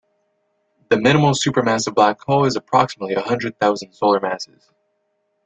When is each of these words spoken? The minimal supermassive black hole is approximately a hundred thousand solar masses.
The 0.89 0.97
minimal 0.97 1.33
supermassive 1.35 1.93
black 1.93 2.19
hole 2.21 2.45
is 2.45 2.55
approximately 2.55 3.13
a 3.13 3.21
hundred 3.21 3.59
thousand 3.59 3.93
solar 3.93 4.19
masses. 4.19 4.71